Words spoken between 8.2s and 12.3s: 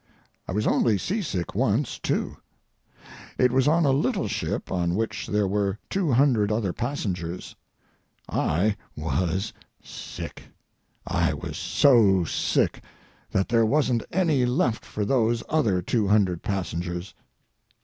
I—was—sick. I was so